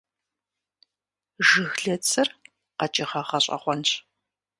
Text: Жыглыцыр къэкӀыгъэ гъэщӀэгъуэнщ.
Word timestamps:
Жыглыцыр 1.47 2.27
къэкӀыгъэ 2.77 3.21
гъэщӀэгъуэнщ. 3.27 3.91